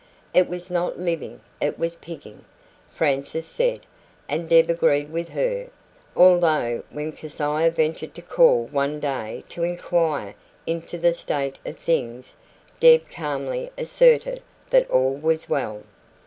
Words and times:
It 0.33 0.49
was 0.49 0.71
not 0.71 0.97
living, 0.97 1.41
it 1.61 1.77
was 1.77 1.93
"pigging", 1.95 2.43
Frances 2.89 3.45
said 3.45 3.81
and 4.27 4.49
Deb 4.49 4.67
agreed 4.67 5.11
with 5.11 5.29
her 5.29 5.67
although 6.15 6.81
when 6.89 7.11
Keziah 7.11 7.69
ventured 7.69 8.15
to 8.15 8.23
call 8.23 8.63
one 8.65 8.99
day 8.99 9.43
to 9.49 9.61
inquire 9.61 10.33
into 10.65 10.97
the 10.97 11.13
state 11.13 11.59
of 11.67 11.77
things, 11.77 12.35
Deb 12.79 13.11
calmly 13.11 13.69
asserted 13.77 14.41
that 14.71 14.89
all 14.89 15.13
was 15.13 15.47
well. 15.47 15.83